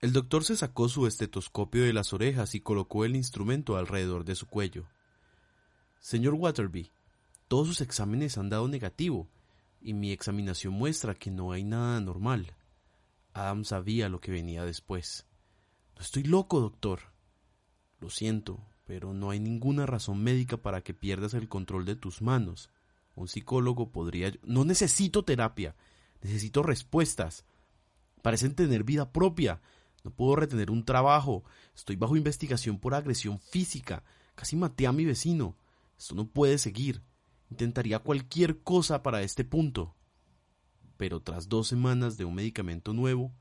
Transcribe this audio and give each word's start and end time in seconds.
El 0.00 0.12
doctor 0.12 0.44
se 0.44 0.56
sacó 0.56 0.88
su 0.88 1.06
estetoscopio 1.06 1.84
de 1.84 1.92
las 1.92 2.12
orejas 2.12 2.54
y 2.54 2.60
colocó 2.60 3.04
el 3.04 3.16
instrumento 3.16 3.76
alrededor 3.76 4.24
de 4.24 4.34
su 4.34 4.46
cuello. 4.46 4.86
Señor 5.98 6.34
Waterby, 6.34 6.92
todos 7.48 7.66
sus 7.66 7.80
exámenes 7.80 8.38
han 8.38 8.48
dado 8.48 8.68
negativo 8.68 9.28
y 9.80 9.94
mi 9.94 10.12
examinación 10.12 10.74
muestra 10.74 11.14
que 11.14 11.30
no 11.30 11.52
hay 11.52 11.64
nada 11.64 12.00
normal. 12.00 12.54
Adam 13.32 13.64
sabía 13.64 14.08
lo 14.08 14.20
que 14.20 14.30
venía 14.30 14.64
después. 14.64 15.26
No 15.96 16.02
estoy 16.02 16.24
loco, 16.24 16.60
doctor. 16.60 17.00
Lo 18.00 18.10
siento, 18.10 18.60
pero 18.84 19.12
no 19.12 19.30
hay 19.30 19.40
ninguna 19.40 19.86
razón 19.86 20.22
médica 20.22 20.56
para 20.56 20.82
que 20.82 20.94
pierdas 20.94 21.34
el 21.34 21.48
control 21.48 21.84
de 21.84 21.96
tus 21.96 22.22
manos. 22.22 22.70
Un 23.14 23.28
psicólogo 23.28 23.90
podría... 23.90 24.32
No 24.42 24.64
necesito 24.64 25.24
terapia, 25.24 25.74
necesito 26.22 26.62
respuestas. 26.62 27.44
Parecen 28.22 28.54
tener 28.54 28.84
vida 28.84 29.12
propia. 29.12 29.60
No 30.04 30.10
puedo 30.10 30.36
retener 30.36 30.70
un 30.70 30.84
trabajo. 30.84 31.44
Estoy 31.74 31.96
bajo 31.96 32.16
investigación 32.16 32.78
por 32.78 32.94
agresión 32.94 33.38
física. 33.38 34.04
Casi 34.34 34.56
maté 34.56 34.86
a 34.86 34.92
mi 34.92 35.04
vecino. 35.04 35.56
Esto 35.98 36.14
no 36.14 36.26
puede 36.28 36.58
seguir. 36.58 37.02
Intentaría 37.50 37.98
cualquier 37.98 38.62
cosa 38.62 39.02
para 39.02 39.22
este 39.22 39.44
punto. 39.44 39.94
Pero 40.96 41.20
tras 41.20 41.48
dos 41.48 41.68
semanas 41.68 42.16
de 42.16 42.24
un 42.24 42.34
medicamento 42.34 42.92
nuevo, 42.92 43.32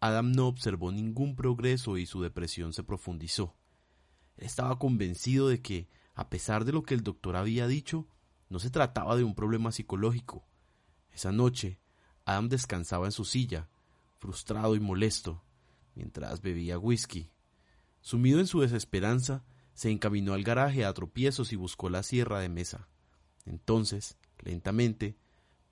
Adam 0.00 0.32
no 0.32 0.46
observó 0.46 0.92
ningún 0.92 1.36
progreso 1.36 1.98
y 1.98 2.06
su 2.06 2.22
depresión 2.22 2.72
se 2.72 2.82
profundizó. 2.82 3.54
Él 4.36 4.46
estaba 4.46 4.78
convencido 4.78 5.48
de 5.48 5.60
que, 5.60 5.88
a 6.14 6.30
pesar 6.30 6.64
de 6.64 6.72
lo 6.72 6.82
que 6.82 6.94
el 6.94 7.02
doctor 7.02 7.36
había 7.36 7.66
dicho, 7.66 8.08
no 8.48 8.58
se 8.58 8.70
trataba 8.70 9.16
de 9.16 9.24
un 9.24 9.34
problema 9.34 9.72
psicológico. 9.72 10.46
Esa 11.12 11.32
noche, 11.32 11.78
Adam 12.24 12.48
descansaba 12.48 13.06
en 13.06 13.12
su 13.12 13.24
silla, 13.24 13.68
frustrado 14.20 14.76
y 14.76 14.80
molesto, 14.80 15.42
mientras 15.94 16.42
bebía 16.42 16.78
whisky. 16.78 17.32
Sumido 18.00 18.38
en 18.38 18.46
su 18.46 18.60
desesperanza, 18.60 19.44
se 19.72 19.90
encaminó 19.90 20.34
al 20.34 20.44
garaje 20.44 20.84
a 20.84 20.92
tropiezos 20.92 21.52
y 21.52 21.56
buscó 21.56 21.88
la 21.88 22.02
sierra 22.02 22.38
de 22.38 22.50
mesa. 22.50 22.88
Entonces, 23.46 24.18
lentamente, 24.38 25.16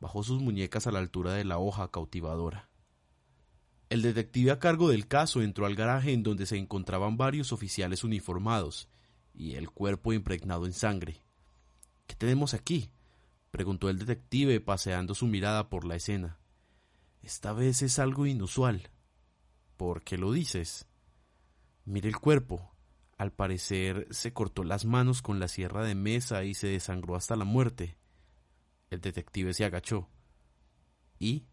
bajó 0.01 0.23
sus 0.23 0.41
muñecas 0.41 0.87
a 0.87 0.93
la 0.93 0.99
altura 0.99 1.35
de 1.35 1.45
la 1.45 1.59
hoja 1.59 1.91
cautivadora. 1.91 2.71
El 3.91 4.03
detective 4.03 4.51
a 4.51 4.59
cargo 4.59 4.89
del 4.89 5.07
caso 5.07 5.43
entró 5.43 5.67
al 5.67 5.75
garaje 5.75 6.12
en 6.12 6.23
donde 6.23 6.47
se 6.47 6.57
encontraban 6.57 7.17
varios 7.17 7.53
oficiales 7.53 8.05
uniformados 8.05 8.89
y 9.35 9.55
el 9.55 9.71
cuerpo 9.71 10.12
impregnado 10.12 10.67
en 10.67 10.73
sangre. 10.73 11.23
¿Qué 12.07 12.15
tenemos 12.15 12.55
aquí? 12.55 12.91
preguntó 13.51 13.89
el 13.89 13.99
detective 13.99 14.61
paseando 14.61 15.15
su 15.15 15.27
mirada 15.27 15.69
por 15.69 15.85
la 15.85 15.97
escena. 15.97 16.39
Esta 17.23 17.53
vez 17.53 17.83
es 17.83 17.99
algo 17.99 18.27
inusual. 18.27 18.91
¿Por 19.77 20.03
qué 20.03 20.19
lo 20.19 20.33
dices? 20.33 20.87
Mire 21.84 22.09
el 22.09 22.19
cuerpo. 22.19 22.75
Al 23.17 23.33
parecer 23.33 24.06
se 24.11 24.33
cortó 24.33 24.62
las 24.62 24.84
manos 24.84 25.23
con 25.23 25.41
la 25.41 25.49
sierra 25.49 25.84
de 25.84 25.95
mesa 25.95 26.45
y 26.45 26.55
se 26.55 26.69
desangró 26.69 27.17
hasta 27.17 27.37
la 27.37 27.45
muerte. 27.45 27.97
El 28.91 29.01
detective 29.01 29.55
se 29.55 29.65
agachó. 29.65 30.09
¿Y? 31.19 31.47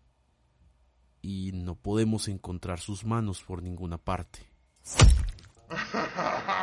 Y 1.21 1.51
no 1.53 1.75
podemos 1.75 2.27
encontrar 2.27 2.79
sus 2.79 3.03
manos 3.03 3.41
por 3.43 3.63
ninguna 3.63 3.97
parte. 3.97 4.47